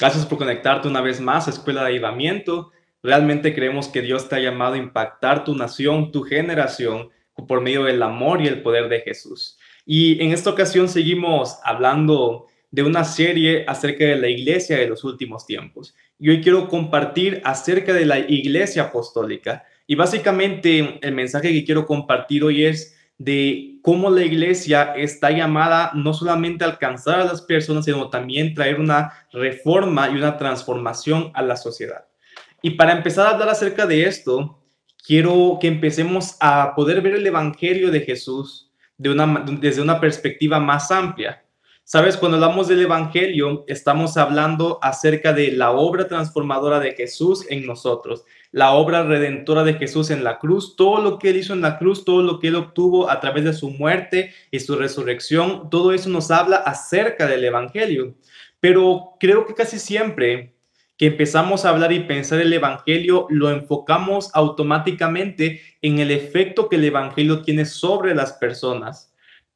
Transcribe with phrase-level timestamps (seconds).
[0.00, 2.72] Gracias por conectarte una vez más a Escuela de Avivamiento.
[3.02, 7.10] Realmente creemos que Dios te ha llamado a impactar tu nación, tu generación,
[7.46, 9.58] por medio del amor y el poder de Jesús.
[9.84, 15.04] Y en esta ocasión seguimos hablando de una serie acerca de la iglesia de los
[15.04, 15.94] últimos tiempos.
[16.18, 19.64] Y hoy quiero compartir acerca de la iglesia apostólica.
[19.86, 25.92] Y básicamente el mensaje que quiero compartir hoy es de cómo la iglesia está llamada
[25.94, 31.30] no solamente a alcanzar a las personas, sino también traer una reforma y una transformación
[31.34, 32.06] a la sociedad.
[32.62, 34.58] Y para empezar a hablar acerca de esto,
[35.06, 40.58] quiero que empecemos a poder ver el Evangelio de Jesús de una, desde una perspectiva
[40.58, 41.44] más amplia.
[41.84, 47.66] Sabes, cuando hablamos del Evangelio, estamos hablando acerca de la obra transformadora de Jesús en
[47.66, 51.62] nosotros, la obra redentora de Jesús en la cruz, todo lo que él hizo en
[51.62, 55.68] la cruz, todo lo que él obtuvo a través de su muerte y su resurrección,
[55.68, 58.14] todo eso nos habla acerca del Evangelio.
[58.60, 60.54] Pero creo que casi siempre
[60.96, 66.76] que empezamos a hablar y pensar el Evangelio, lo enfocamos automáticamente en el efecto que
[66.76, 69.09] el Evangelio tiene sobre las personas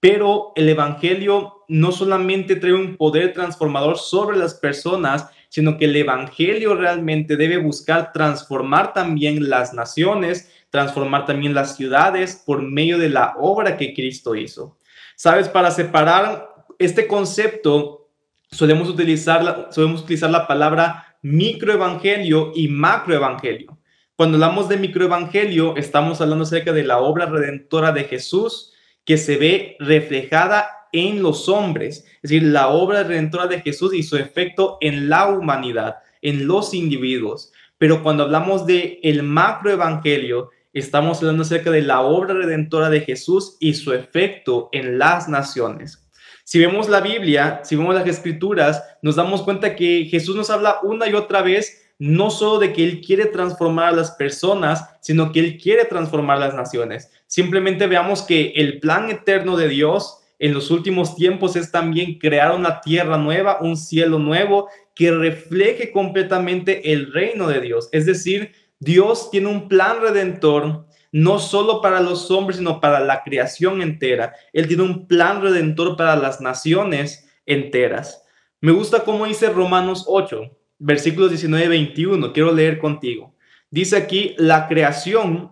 [0.05, 5.97] pero el Evangelio no solamente trae un poder transformador sobre las personas, sino que el
[5.97, 13.09] Evangelio realmente debe buscar transformar también las naciones, transformar también las ciudades por medio de
[13.09, 14.77] la obra que Cristo hizo.
[15.17, 18.11] Sabes, para separar este concepto,
[18.51, 23.79] solemos utilizar solemos utilizar la palabra microevangelio y macroevangelio.
[24.17, 28.74] Cuando hablamos de microevangelio, estamos hablando acerca de la obra redentora de Jesús,
[29.05, 34.03] que se ve reflejada en los hombres, es decir, la obra redentora de Jesús y
[34.03, 37.53] su efecto en la humanidad, en los individuos.
[37.79, 43.57] Pero cuando hablamos de el macroevangelio, estamos hablando acerca de la obra redentora de Jesús
[43.61, 46.09] y su efecto en las naciones.
[46.45, 50.79] Si vemos la Biblia, si vemos las escrituras, nos damos cuenta que Jesús nos habla
[50.83, 55.33] una y otra vez no solo de que Él quiere transformar a las personas, sino
[55.33, 57.11] que Él quiere transformar las naciones.
[57.27, 62.55] Simplemente veamos que el plan eterno de Dios en los últimos tiempos es también crear
[62.55, 67.89] una tierra nueva, un cielo nuevo que refleje completamente el reino de Dios.
[67.93, 73.23] Es decir, Dios tiene un plan redentor no solo para los hombres, sino para la
[73.23, 74.35] creación entera.
[74.53, 78.25] Él tiene un plan redentor para las naciones enteras.
[78.61, 80.51] Me gusta cómo dice Romanos 8
[80.85, 82.33] versículos 19 y 21.
[82.33, 83.35] Quiero leer contigo.
[83.71, 85.51] Dice aquí, la creación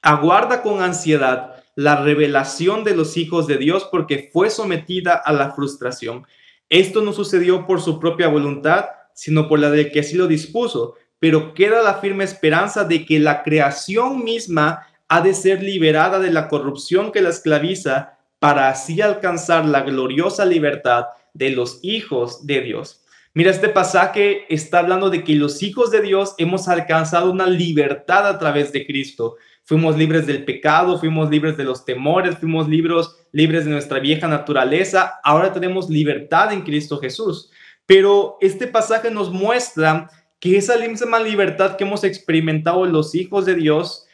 [0.00, 5.52] aguarda con ansiedad la revelación de los hijos de Dios porque fue sometida a la
[5.52, 6.26] frustración.
[6.70, 10.94] Esto no sucedió por su propia voluntad, sino por la de que así lo dispuso,
[11.18, 16.30] pero queda la firme esperanza de que la creación misma ha de ser liberada de
[16.30, 22.62] la corrupción que la esclaviza para así alcanzar la gloriosa libertad de los hijos de
[22.62, 23.03] Dios.
[23.36, 28.28] Mira, este pasaje está hablando de que los hijos de Dios hemos alcanzado una libertad
[28.28, 29.34] a través de Cristo.
[29.64, 34.28] Fuimos libres del pecado, fuimos libres de los temores, fuimos libres, libres de nuestra vieja
[34.28, 35.14] naturaleza.
[35.24, 37.50] Ahora tenemos libertad en Cristo Jesús.
[37.86, 40.08] Pero este pasaje nos muestra
[40.38, 44.06] que esa misma libertad que hemos experimentado los hijos de Dios,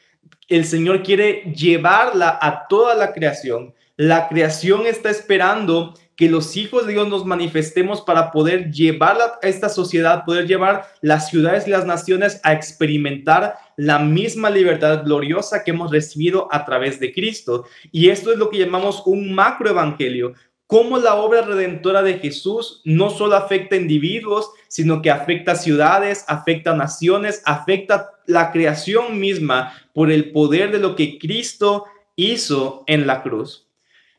[0.49, 3.75] el Señor quiere llevarla a toda la creación.
[3.97, 9.39] La creación está esperando que los hijos de Dios nos manifestemos para poder llevar a
[9.41, 15.65] esta sociedad, poder llevar las ciudades y las naciones a experimentar la misma libertad gloriosa
[15.65, 17.65] que hemos recibido a través de Cristo.
[17.91, 20.35] Y esto es lo que llamamos un macroevangelio,
[20.67, 25.57] cómo la obra redentora de Jesús no solo afecta a individuos, sino que afecta a
[25.57, 31.87] ciudades, afecta a naciones, afecta la creación misma por el poder de lo que Cristo
[32.15, 33.71] hizo en la cruz.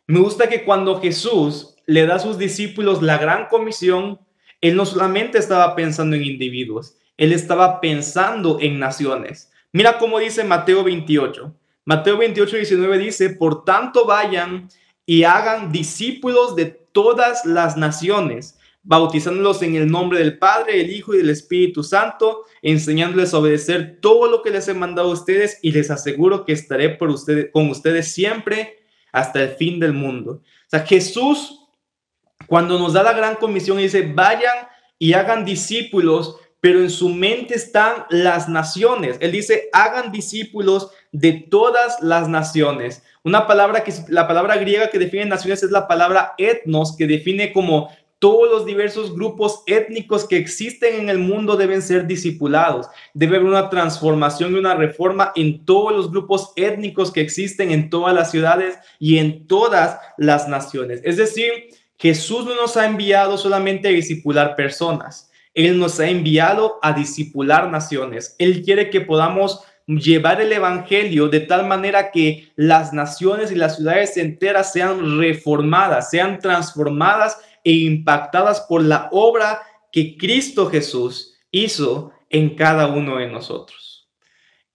[0.08, 4.22] Me gusta que cuando Jesús le da a sus discípulos la gran comisión,
[4.62, 9.52] él no solamente estaba pensando en individuos, él estaba pensando en naciones.
[9.73, 11.53] Mira cómo dice Mateo 28.
[11.84, 14.70] Mateo 28, 19 dice, por tanto vayan
[15.05, 21.14] y hagan discípulos de todas las naciones, bautizándolos en el nombre del Padre, el Hijo
[21.14, 25.59] y del Espíritu Santo, enseñándoles a obedecer todo lo que les he mandado a ustedes
[25.61, 30.41] y les aseguro que estaré por ustedes, con ustedes siempre hasta el fin del mundo.
[30.41, 31.60] O sea, Jesús
[32.52, 34.68] cuando nos da la gran comisión y dice, vayan
[35.00, 39.16] y hagan discípulos, pero en su mente están las naciones.
[39.22, 43.03] Él dice, hagan discípulos de todas las naciones.
[43.24, 47.53] Una palabra que la palabra griega que define naciones es la palabra etnos, que define
[47.53, 47.90] como
[48.20, 52.88] todos los diversos grupos étnicos que existen en el mundo deben ser discipulados.
[53.14, 57.90] Debe haber una transformación y una reforma en todos los grupos étnicos que existen en
[57.90, 61.00] todas las ciudades y en todas las naciones.
[61.06, 61.52] Es decir,
[62.02, 65.30] Jesús no nos ha enviado solamente a discipular personas.
[65.53, 68.36] Él nos ha enviado a discipular naciones.
[68.40, 73.76] Él quiere que podamos llevar el Evangelio de tal manera que las naciones y las
[73.76, 79.62] ciudades enteras sean reformadas, sean transformadas e impactadas por la obra
[79.92, 84.09] que Cristo Jesús hizo en cada uno de nosotros.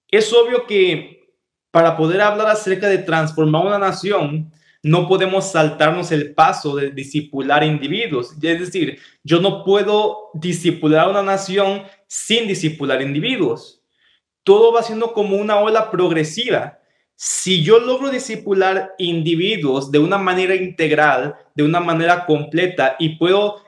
[0.09, 1.33] Es obvio que
[1.73, 4.53] para poder hablar acerca de transformar una nación,
[4.87, 8.31] no podemos saltarnos el paso de discipular individuos.
[8.41, 13.83] Es decir, yo no puedo discipular a una nación sin discipular individuos.
[14.45, 16.79] Todo va siendo como una ola progresiva.
[17.17, 23.65] Si yo logro discipular individuos de una manera integral, de una manera completa, y puedo,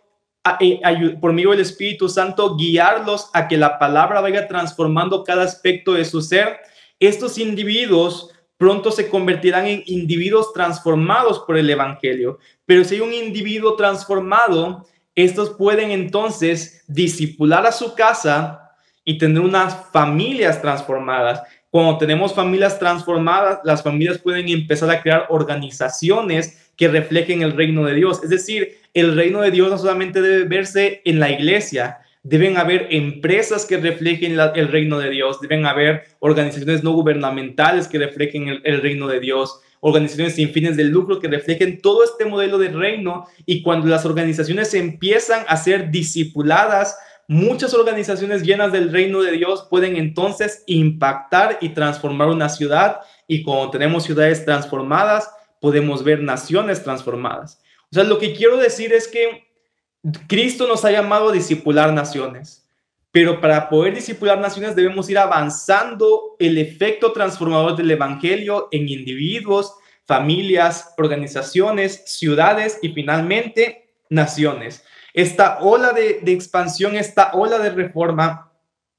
[0.60, 0.80] eh,
[1.20, 6.04] por medio del Espíritu Santo, guiarlos a que la palabra vaya transformando cada aspecto de
[6.04, 6.60] su ser,
[7.00, 12.38] estos individuos pronto se convertirán en individuos transformados por el Evangelio.
[12.66, 18.74] Pero si hay un individuo transformado, estos pueden entonces disipular a su casa
[19.04, 21.40] y tener unas familias transformadas.
[21.70, 27.84] Cuando tenemos familias transformadas, las familias pueden empezar a crear organizaciones que reflejen el reino
[27.84, 28.22] de Dios.
[28.22, 32.88] Es decir, el reino de Dios no solamente debe verse en la iglesia, deben haber
[32.90, 38.80] empresas que reflejen el reino de Dios, deben haber organizaciones no gubernamentales que reflejen el,
[38.82, 43.26] reino de Dios, organizaciones sin fines de lucro que reflejen todo este modelo de reino.
[43.46, 46.98] Y cuando las organizaciones empiezan a ser discipuladas,
[47.28, 53.00] muchas organizaciones llenas del reino de Dios pueden entonces impactar y transformar una ciudad.
[53.26, 55.30] Y cuando tenemos ciudades transformadas,
[55.60, 57.60] podemos ver naciones transformadas.
[57.90, 59.47] O sea, lo que quiero decir es que
[60.26, 62.68] Cristo nos ha llamado a discipular naciones,
[63.10, 69.74] pero para poder discipular naciones debemos ir avanzando el efecto transformador del Evangelio en individuos,
[70.06, 74.84] familias, organizaciones, ciudades y finalmente naciones.
[75.14, 78.52] Esta ola de, de expansión, esta ola de reforma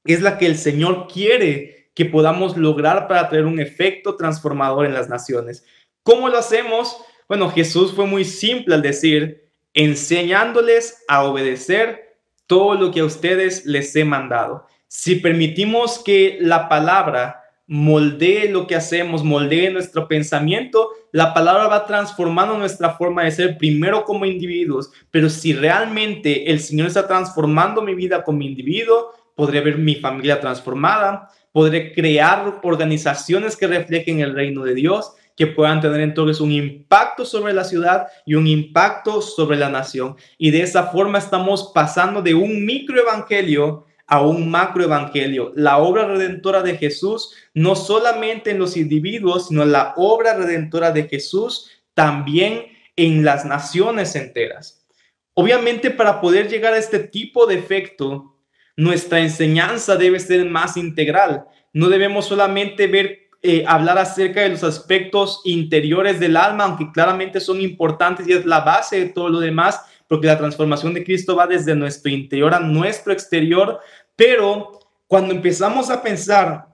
[0.04, 4.94] es la que el Señor quiere que podamos lograr para tener un efecto transformador en
[4.94, 5.64] las naciones.
[6.02, 6.96] ¿Cómo lo hacemos?
[7.28, 13.64] Bueno, Jesús fue muy simple al decir, enseñándoles a obedecer todo lo que a ustedes
[13.66, 14.66] les he mandado.
[14.88, 21.86] Si permitimos que la palabra moldee lo que hacemos, moldee nuestro pensamiento, la palabra va
[21.86, 27.82] transformando nuestra forma de ser primero como individuos, pero si realmente el Señor está transformando
[27.82, 34.34] mi vida como individuo, podré ver mi familia transformada, podré crear organizaciones que reflejen el
[34.34, 39.22] reino de Dios que puedan tener entonces un impacto sobre la ciudad y un impacto
[39.22, 40.16] sobre la nación.
[40.36, 45.54] Y de esa forma estamos pasando de un microevangelio a un macroevangelio.
[45.56, 51.08] La obra redentora de Jesús, no solamente en los individuos, sino la obra redentora de
[51.08, 54.86] Jesús también en las naciones enteras.
[55.32, 58.36] Obviamente para poder llegar a este tipo de efecto,
[58.76, 61.46] nuestra enseñanza debe ser más integral.
[61.72, 67.40] No debemos solamente ver eh, hablar acerca de los aspectos interiores del alma, aunque claramente
[67.40, 71.36] son importantes y es la base de todo lo demás, porque la transformación de Cristo
[71.36, 73.80] va desde nuestro interior a nuestro exterior,
[74.14, 76.66] pero cuando empezamos a pensar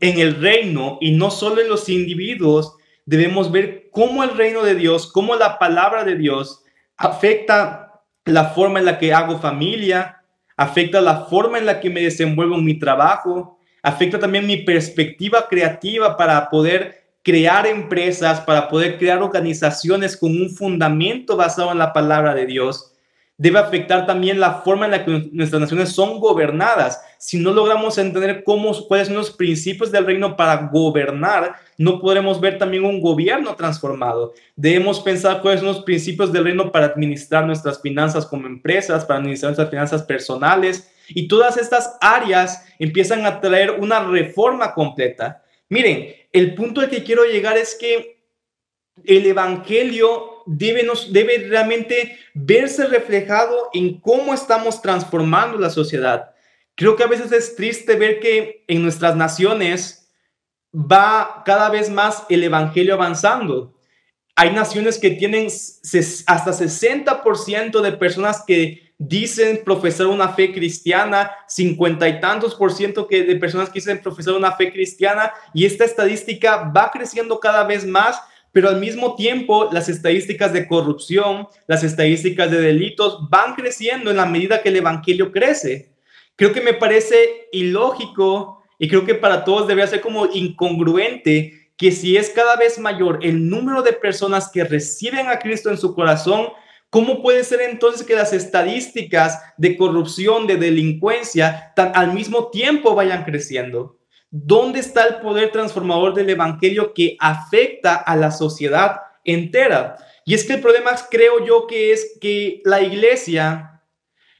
[0.00, 2.74] en el reino y no solo en los individuos,
[3.06, 6.64] debemos ver cómo el reino de Dios, cómo la palabra de Dios
[6.96, 10.22] afecta la forma en la que hago familia,
[10.56, 15.46] afecta la forma en la que me desenvuelvo en mi trabajo, afecta también mi perspectiva
[15.48, 21.92] creativa para poder crear empresas, para poder crear organizaciones con un fundamento basado en la
[21.92, 22.92] palabra de Dios.
[23.36, 27.02] Debe afectar también la forma en la que nuestras naciones son gobernadas.
[27.18, 32.38] Si no logramos entender cómo, cuáles son los principios del reino para gobernar, no podremos
[32.38, 34.34] ver también un gobierno transformado.
[34.56, 39.20] Debemos pensar cuáles son los principios del reino para administrar nuestras finanzas como empresas, para
[39.20, 45.42] administrar nuestras finanzas personales, y todas estas áreas empiezan a traer una reforma completa.
[45.68, 48.20] Miren, el punto al que quiero llegar es que
[49.04, 56.30] el Evangelio debe, nos, debe realmente verse reflejado en cómo estamos transformando la sociedad.
[56.74, 60.10] Creo que a veces es triste ver que en nuestras naciones
[60.74, 63.74] va cada vez más el Evangelio avanzando.
[64.36, 72.06] Hay naciones que tienen hasta 60% de personas que dicen profesar una fe cristiana, cincuenta
[72.06, 75.86] y tantos por ciento que de personas que dicen profesar una fe cristiana y esta
[75.86, 78.20] estadística va creciendo cada vez más,
[78.52, 84.18] pero al mismo tiempo las estadísticas de corrupción, las estadísticas de delitos van creciendo en
[84.18, 85.94] la medida que el evangelio crece.
[86.36, 91.90] Creo que me parece ilógico y creo que para todos debe ser como incongruente que
[91.90, 95.94] si es cada vez mayor el número de personas que reciben a Cristo en su
[95.94, 96.48] corazón,
[96.90, 103.24] ¿Cómo puede ser entonces que las estadísticas de corrupción, de delincuencia, al mismo tiempo vayan
[103.24, 104.00] creciendo?
[104.28, 109.96] ¿Dónde está el poder transformador del Evangelio que afecta a la sociedad entera?
[110.24, 113.82] Y es que el problema creo yo que es que la iglesia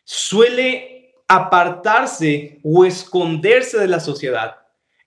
[0.02, 4.56] suele apartarse o esconderse de la sociedad.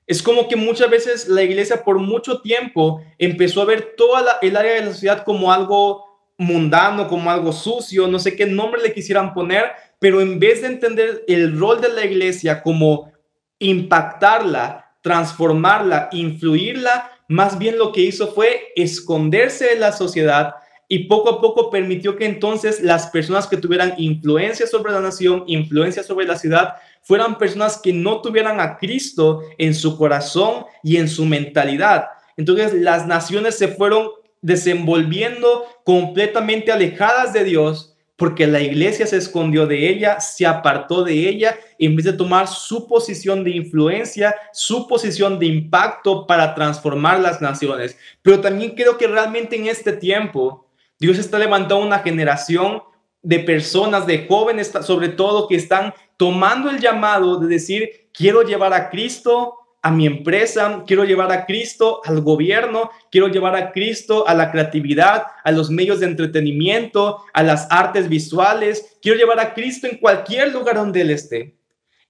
[0.08, 4.56] Es como que muchas veces la iglesia por mucho tiempo empezó a ver toda el
[4.56, 8.94] área de la sociedad como algo mundano, como algo sucio, no sé qué nombre le
[8.94, 9.66] quisieran poner,
[10.00, 13.12] pero en vez de entender el rol de la iglesia como
[13.60, 20.56] impactarla, transformarla, influirla, más bien lo que hizo fue esconderse de la sociedad
[20.88, 25.44] y poco a poco permitió que entonces las personas que tuvieran influencia sobre la nación,
[25.48, 30.98] influencia sobre la ciudad, fueran personas que no tuvieran a Cristo en su corazón y
[30.98, 32.06] en su mentalidad.
[32.38, 34.10] Entonces las naciones se fueron
[34.44, 41.28] desenvolviendo completamente alejadas de Dios porque la iglesia se escondió de ella, se apartó de
[41.28, 47.20] ella, en vez de tomar su posición de influencia, su posición de impacto para transformar
[47.20, 47.98] las naciones.
[48.22, 50.68] Pero también creo que realmente en este tiempo
[51.00, 52.84] Dios está levantando una generación
[53.24, 58.74] de personas, de jóvenes sobre todo, que están tomando el llamado de decir, quiero llevar
[58.74, 64.26] a Cristo a mi empresa, quiero llevar a Cristo al gobierno, quiero llevar a Cristo
[64.26, 69.54] a la creatividad, a los medios de entretenimiento, a las artes visuales, quiero llevar a
[69.54, 71.58] Cristo en cualquier lugar donde Él esté.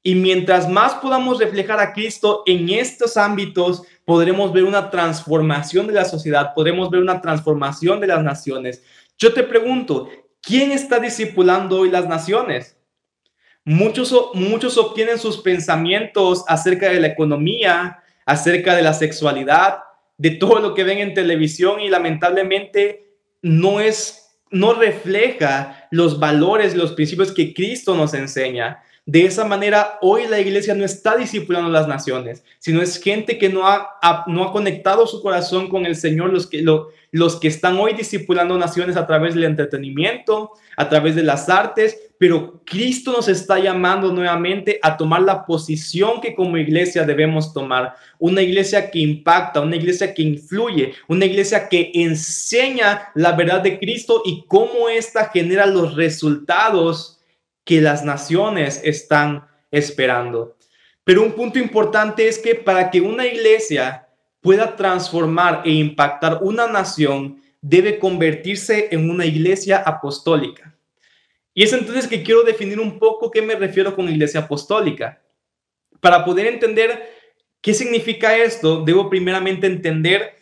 [0.04, 5.94] Y mientras más podamos reflejar a Cristo en estos ámbitos, podremos ver una transformación de
[5.94, 8.84] la sociedad, podremos ver una transformación de las naciones.
[9.18, 10.10] Yo te pregunto,
[10.42, 12.78] ¿quién está discipulando hoy las naciones?
[13.66, 19.80] Muchos, muchos obtienen sus pensamientos acerca de la economía, acerca de la sexualidad,
[20.18, 23.08] de todo lo que ven en televisión y lamentablemente
[23.42, 28.84] no es, no refleja los valores, los principios que Cristo nos enseña.
[29.06, 33.50] De esa manera, hoy la iglesia no está discipulando las naciones, sino es gente que
[33.50, 37.50] no ha, no ha conectado su corazón con el Señor, los que, lo, los que
[37.50, 43.12] están hoy discipulando naciones a través del entretenimiento, a través de las artes, pero Cristo
[43.12, 47.96] nos está llamando nuevamente a tomar la posición que como iglesia debemos tomar.
[48.20, 53.78] Una iglesia que impacta, una iglesia que influye, una iglesia que enseña la verdad de
[53.78, 57.20] Cristo y cómo ésta genera los resultados
[57.64, 60.58] que las naciones están esperando.
[61.04, 64.08] Pero un punto importante es que para que una iglesia
[64.42, 70.76] pueda transformar e impactar una nación, debe convertirse en una iglesia apostólica.
[71.54, 75.22] Y es entonces que quiero definir un poco qué me refiero con iglesia apostólica.
[76.02, 77.10] Para poder entender
[77.62, 80.36] qué significa esto, debo primeramente entender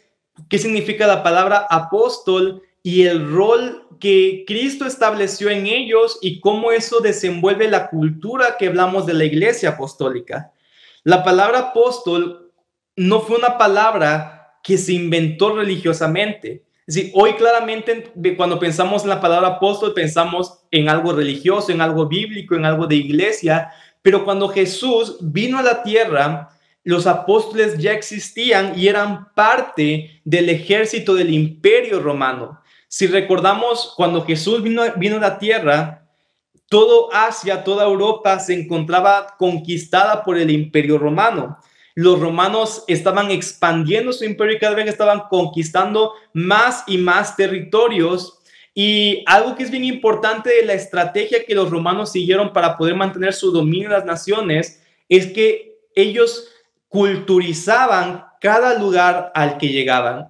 [0.50, 6.71] qué significa la palabra apóstol y el rol que Cristo estableció en ellos y cómo
[6.71, 10.51] eso desenvuelve la cultura que hablamos de la iglesia apostólica.
[11.03, 12.51] La palabra apóstol
[12.95, 16.63] no fue una palabra que se inventó religiosamente.
[16.88, 21.81] Es decir, hoy claramente cuando pensamos en la palabra apóstol pensamos en algo religioso, en
[21.81, 23.71] algo bíblico, en algo de iglesia,
[24.01, 26.50] pero cuando Jesús vino a la tierra,
[26.83, 32.61] los apóstoles ya existían y eran parte del ejército del imperio romano.
[32.93, 36.10] Si recordamos, cuando Jesús vino, vino a la tierra,
[36.67, 41.57] todo Asia, toda Europa se encontraba conquistada por el imperio romano.
[41.95, 48.39] Los romanos estaban expandiendo su imperio y cada vez estaban conquistando más y más territorios.
[48.74, 52.95] Y algo que es bien importante de la estrategia que los romanos siguieron para poder
[52.95, 56.50] mantener su dominio en las naciones es que ellos
[56.89, 60.29] culturizaban cada lugar al que llegaban.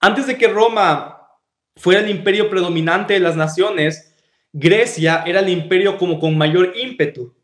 [0.00, 1.14] Antes de que Roma
[1.76, 4.14] fuera el imperio predominante de las naciones,
[4.52, 7.34] Grecia era el imperio como con mayor ímpetu.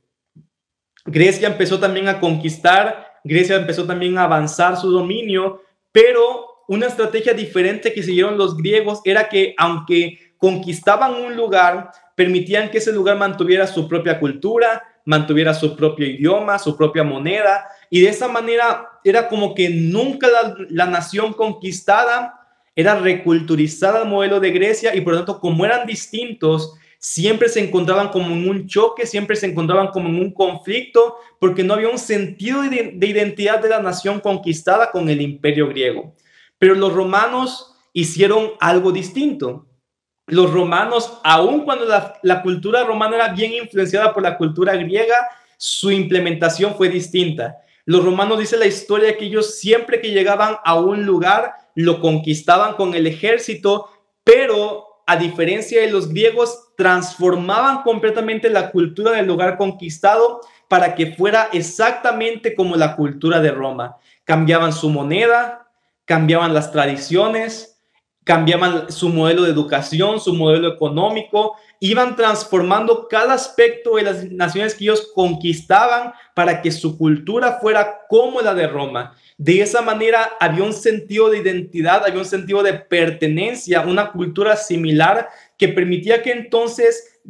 [1.05, 7.35] Grecia empezó también a conquistar, Grecia empezó también a avanzar su dominio, pero una estrategia
[7.35, 13.19] diferente que siguieron los griegos era que aunque conquistaban un lugar, permitían que ese lugar
[13.19, 18.89] mantuviera su propia cultura, mantuviera su propio idioma, su propia moneda, y de esa manera
[19.03, 22.40] era como que nunca la, la nación conquistada
[22.75, 27.61] era reculturizada al modelo de Grecia y por lo tanto, como eran distintos, siempre se
[27.61, 31.89] encontraban como en un choque, siempre se encontraban como en un conflicto, porque no había
[31.89, 36.15] un sentido de, identidad de la nación conquistada con el imperio griego.
[36.59, 39.67] Pero los romanos hicieron algo distinto.
[40.27, 45.17] Los romanos, aun cuando la, la cultura romana era bien influenciada por la cultura griega,
[45.57, 47.57] su implementación fue distinta.
[47.87, 52.75] Los romanos dice la historia que ellos siempre que llegaban a un lugar lo conquistaban
[52.75, 53.89] con el ejército,
[54.25, 61.15] pero a diferencia de los griegos, transformaban completamente la cultura del lugar conquistado para que
[61.15, 63.97] fuera exactamente como la cultura de Roma.
[64.23, 65.69] Cambiaban su moneda,
[66.05, 67.70] cambiaban las tradiciones,
[68.31, 74.77] cambiaban su modelo de educación, su modelo económico, iban transformando cada aspecto de las naciones
[74.77, 79.17] que ellos conquistaban para que su cultura fuera como la de Roma.
[79.37, 84.55] De esa manera había un sentido de identidad, había un sentido de pertenencia, una cultura
[84.55, 87.21] similar que permitía que entonces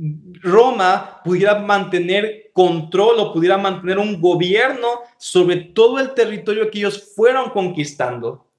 [0.43, 7.15] Roma pudiera mantener control o pudiera mantener un gobierno sobre todo el territorio que ellos
[7.17, 8.50] fueron conquistando.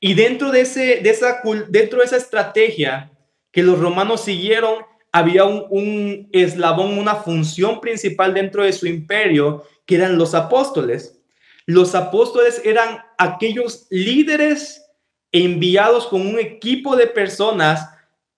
[0.00, 3.10] Y dentro de, ese, de esa, dentro de esa estrategia
[3.50, 9.94] que los romanos siguieron, había un, eslabón, una función principal dentro de su imperio, que
[9.94, 11.22] eran los apóstoles.
[11.64, 14.84] Los apóstoles eran aquellos líderes
[15.32, 17.88] enviados con un equipo de personas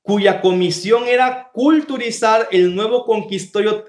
[0.03, 3.05] cuya comisión era culturizar el nuevo,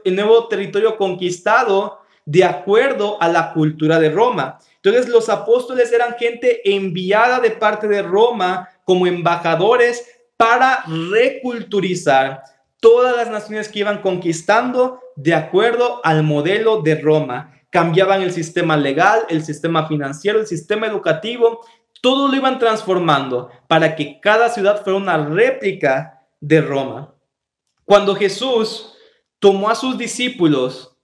[0.03, 4.59] el nuevo territorio conquistado de acuerdo a la cultura de Roma.
[4.81, 10.05] Entonces los apóstoles eran gente enviada de parte de Roma como embajadores
[10.37, 12.43] para reculturizar
[12.79, 18.77] todas las naciones que iban conquistando de acuerdo al modelo de Roma cambiaban el sistema
[18.77, 21.61] legal, el sistema financiero, el sistema educativo,
[22.01, 27.13] todo lo iban transformando para que cada ciudad fuera una réplica de Roma.
[27.85, 28.95] Cuando Jesús
[29.39, 30.97] tomó a sus discípulos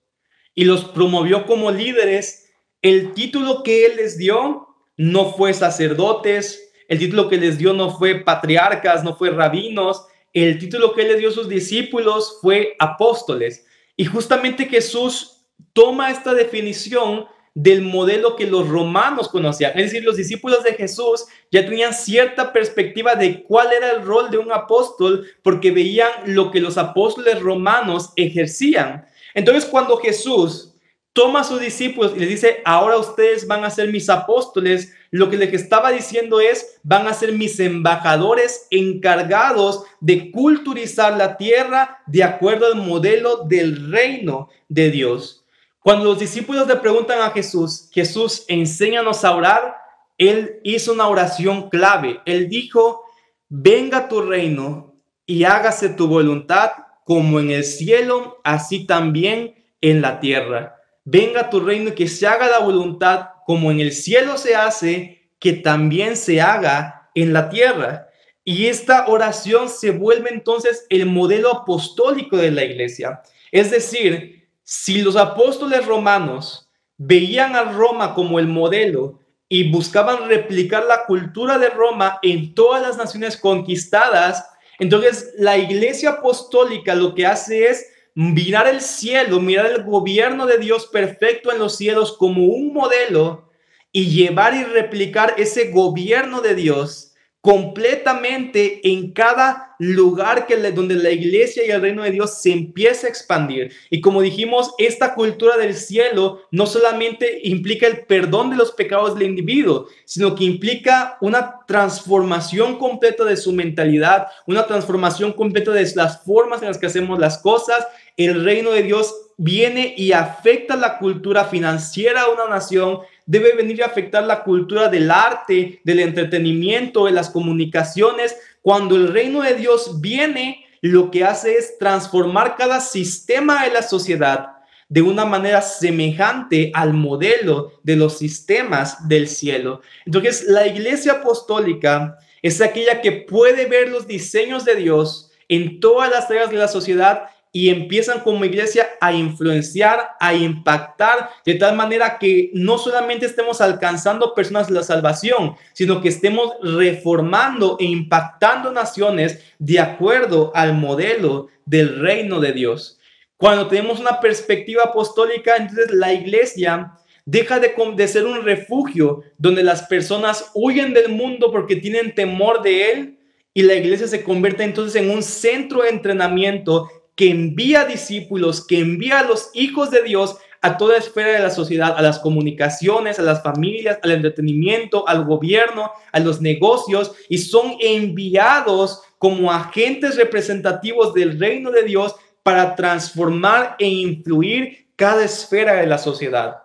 [0.54, 2.45] y los promovió como líderes,
[2.86, 7.98] el título que él les dio no fue sacerdotes, el título que les dio no
[7.98, 12.76] fue patriarcas, no fue rabinos, el título que él les dio a sus discípulos fue
[12.78, 13.66] apóstoles.
[13.98, 17.26] Y justamente Jesús toma esta definición
[17.56, 19.72] del modelo que los romanos conocían.
[19.72, 24.30] Es decir, los discípulos de Jesús ya tenían cierta perspectiva de cuál era el rol
[24.30, 29.08] de un apóstol porque veían lo que los apóstoles romanos ejercían.
[29.34, 30.75] Entonces, cuando Jesús
[31.16, 35.30] toma a sus discípulos y les dice, ahora ustedes van a ser mis apóstoles, lo
[35.30, 42.00] que les estaba diciendo es, van a ser mis embajadores encargados de culturizar la tierra
[42.06, 45.46] de acuerdo al modelo del reino de Dios.
[45.80, 49.78] Cuando los discípulos le preguntan a Jesús, Jesús, enséñanos a orar,
[50.18, 52.20] él hizo una oración clave.
[52.26, 53.06] Él dijo,
[53.48, 56.72] venga tu reino y hágase tu voluntad
[57.06, 60.76] como en el cielo, así también en la tierra.
[61.06, 65.30] Venga tu reino y que se haga la voluntad como en el cielo se hace,
[65.40, 68.10] que también se haga en la tierra.
[68.44, 73.22] Y esta oración se vuelve entonces el modelo apostólico de la iglesia.
[73.52, 80.86] Es decir, si los apóstoles romanos veían a Roma como el modelo y buscaban replicar
[80.86, 84.44] la cultura de Roma en todas las naciones conquistadas,
[84.80, 90.58] entonces la iglesia apostólica lo que hace es mirar el cielo, mirar el gobierno de
[90.58, 93.52] Dios perfecto en los cielos como un modelo
[93.92, 97.14] y llevar y replicar ese gobierno de Dios
[97.46, 103.06] completamente en cada lugar que donde la iglesia y el reino de Dios se empieza
[103.06, 103.72] a expandir.
[103.92, 109.14] Y como dijimos, esta cultura del cielo no solamente implica el perdón de los pecados
[109.14, 115.88] del individuo, sino que implica una transformación completa de su mentalidad, una transformación completa de
[115.94, 117.86] las formas en las que hacemos las cosas.
[118.18, 123.84] El reino de Dios viene y afecta la cultura financiera de una nación, debe venir
[123.84, 128.38] a afectar la cultura del arte, del entretenimiento, de las comunicaciones.
[128.62, 133.82] Cuando el reino de Dios viene, lo que hace es transformar cada sistema de la
[133.82, 134.52] sociedad
[134.88, 139.82] de una manera semejante al modelo de los sistemas del cielo.
[140.06, 146.12] Entonces, la iglesia apostólica es aquella que puede ver los diseños de Dios en todas
[146.12, 151.74] las áreas de la sociedad y empiezan como iglesia a influenciar, a impactar, de tal
[151.78, 158.74] manera que no solamente estemos alcanzando personas la salvación, sino que estemos reformando e impactando
[158.74, 163.00] naciones de acuerdo al modelo del reino de Dios.
[163.38, 166.92] Cuando tenemos una perspectiva apostólica, entonces la iglesia
[167.24, 172.62] deja de, de ser un refugio donde las personas huyen del mundo porque tienen temor
[172.64, 173.20] de él
[173.54, 178.80] y la iglesia se convierte entonces en un centro de entrenamiento que envía discípulos, que
[178.80, 183.20] envía a los hijos de Dios a toda esfera de la sociedad, a las comunicaciones,
[183.20, 190.16] a las familias, al entretenimiento, al gobierno, a los negocios, y son enviados como agentes
[190.16, 196.58] representativos del reino de Dios para transformar e influir cada esfera de la sociedad.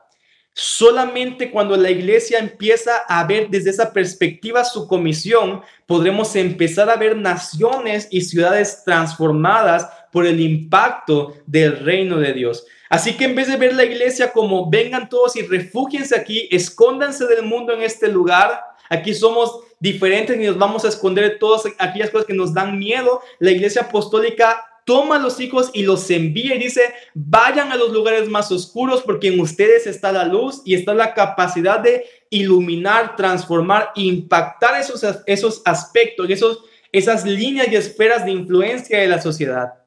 [0.53, 6.97] Solamente cuando la iglesia empieza a ver desde esa perspectiva su comisión, podremos empezar a
[6.97, 12.67] ver naciones y ciudades transformadas por el impacto del reino de Dios.
[12.89, 17.27] Así que en vez de ver la iglesia como vengan todos y refúgiense aquí, escóndanse
[17.27, 21.73] del mundo en este lugar, aquí somos diferentes y nos vamos a esconder de todas
[21.79, 26.11] aquellas cosas que nos dan miedo, la iglesia apostólica toma a los hijos y los
[26.11, 26.83] envía y dice,
[27.15, 31.15] vayan a los lugares más oscuros porque en ustedes está la luz y está la
[31.15, 38.99] capacidad de iluminar, transformar, impactar esos, esos aspectos, esos, esas líneas y esferas de influencia
[38.99, 39.80] de la sociedad.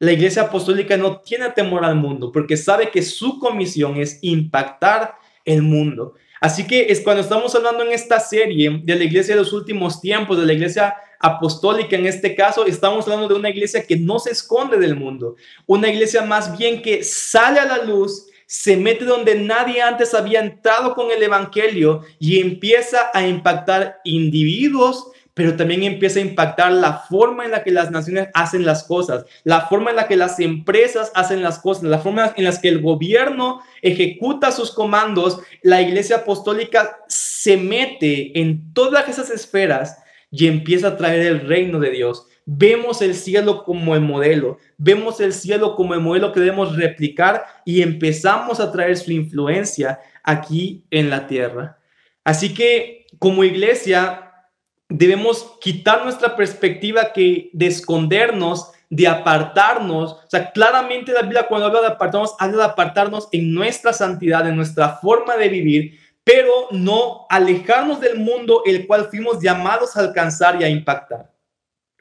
[0.00, 5.14] La iglesia apostólica no tiene temor al mundo porque sabe que su comisión es impactar
[5.44, 6.14] el mundo.
[6.40, 10.00] Así que es cuando estamos hablando en esta serie de la iglesia de los últimos
[10.00, 14.18] tiempos, de la iglesia apostólica en este caso, estamos hablando de una iglesia que no
[14.18, 15.36] se esconde del mundo,
[15.66, 20.40] una iglesia más bien que sale a la luz, se mete donde nadie antes había
[20.40, 26.98] entrado con el Evangelio y empieza a impactar individuos, pero también empieza a impactar la
[26.98, 30.38] forma en la que las naciones hacen las cosas, la forma en la que las
[30.38, 35.80] empresas hacen las cosas, la forma en la que el gobierno ejecuta sus comandos, la
[35.80, 41.90] iglesia apostólica se mete en todas esas esferas y empieza a traer el reino de
[41.90, 42.26] Dios.
[42.44, 47.46] Vemos el cielo como el modelo, vemos el cielo como el modelo que debemos replicar
[47.64, 51.78] y empezamos a traer su influencia aquí en la tierra.
[52.24, 54.29] Así que como iglesia
[54.90, 60.12] debemos quitar nuestra perspectiva que de escondernos, de apartarnos.
[60.12, 64.46] O sea, claramente la Biblia cuando habla de apartarnos, habla de apartarnos en nuestra santidad,
[64.46, 70.00] en nuestra forma de vivir, pero no alejarnos del mundo el cual fuimos llamados a
[70.00, 71.30] alcanzar y a impactar.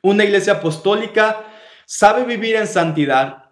[0.02, 1.46] Una iglesia apostólica
[1.86, 3.46] sabe vivir en santidad,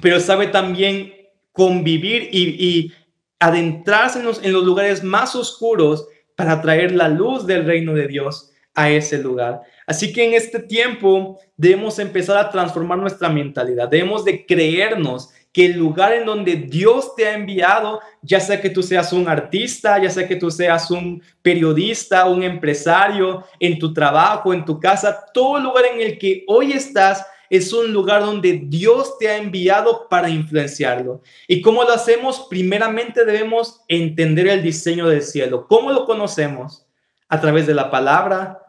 [0.00, 1.12] pero sabe también
[1.52, 2.92] convivir y,
[3.38, 6.06] adentrarse en los, en los lugares más oscuros
[6.36, 9.60] para traer la luz del reino de Dios a ese lugar.
[9.86, 13.88] Así que en este tiempo debemos empezar a transformar nuestra mentalidad.
[13.88, 18.70] Debemos de creernos que el lugar en donde Dios te ha enviado, ya sea que
[18.70, 23.92] tú seas un artista, ya sea que tú seas un periodista, un empresario, en tu
[23.92, 28.62] trabajo, en tu casa, todo lugar en el que hoy estás es un lugar donde
[28.64, 31.20] Dios te ha enviado para influenciarlo.
[31.46, 32.46] ¿Y cómo lo hacemos?
[32.48, 35.66] Primeramente debemos entender el diseño del cielo.
[35.68, 36.86] ¿Cómo lo conocemos?
[37.28, 38.61] A través de la palabra,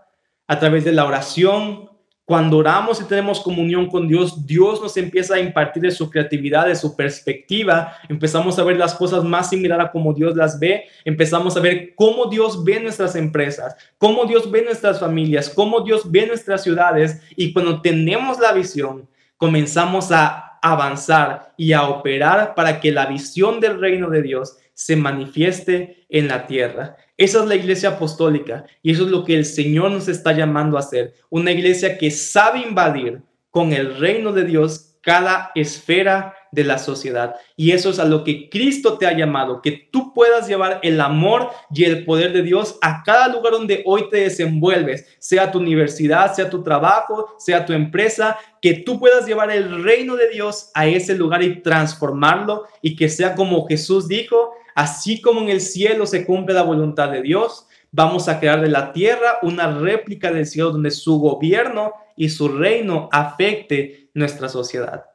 [0.48, 1.90] a través de la oración.
[2.26, 6.68] Cuando oramos y tenemos comunión con Dios, Dios nos empieza a impartir de su creatividad,
[6.68, 7.98] de su perspectiva.
[8.08, 10.86] Empezamos a ver las cosas más similar a como Dios las ve.
[11.04, 16.10] Empezamos a ver cómo Dios ve nuestras empresas, cómo Dios ve nuestras familias, cómo Dios
[16.10, 17.22] ve nuestras ciudades.
[17.36, 23.60] Y cuando tenemos la visión, comenzamos a avanzar y a operar para que la visión
[23.60, 26.98] del reino de Dios se manifieste en la tierra.
[27.18, 30.78] Esa es la iglesia apostólica y eso es lo que el Señor nos está llamando
[30.78, 31.14] a hacer.
[31.30, 37.36] Una iglesia que sabe invadir con el reino de Dios cada esfera de la sociedad.
[37.58, 41.02] Y eso es a lo que Cristo te ha llamado, que tú puedas llevar el
[41.02, 45.60] amor y el poder de Dios a cada lugar donde hoy te desenvuelves, sea tu
[45.60, 50.72] universidad, sea tu trabajo, sea tu empresa, que tú puedas llevar el reino de Dios
[50.74, 55.62] a ese lugar y transformarlo y que sea como Jesús dijo, Así como en el
[55.62, 60.32] cielo se cumple la voluntad de Dios, vamos a crear de la tierra una réplica
[60.32, 65.06] del cielo donde su gobierno y su reino afecte nuestra sociedad.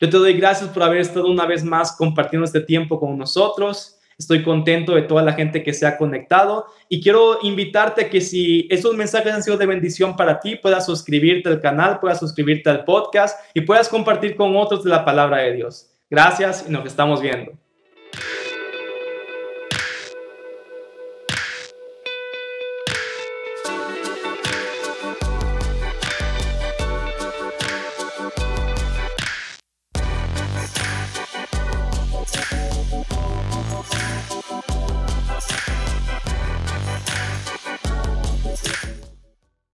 [0.00, 3.98] Yo te doy gracias por haber estado una vez más compartiendo este tiempo con nosotros.
[4.16, 8.20] Estoy contento de toda la gente que se ha conectado y quiero invitarte a que
[8.20, 12.68] si estos mensajes han sido de bendición para ti, puedas suscribirte al canal, puedas suscribirte
[12.70, 15.90] al podcast y puedas compartir con otros la palabra de Dios.
[16.10, 17.52] Gracias y nos estamos viendo.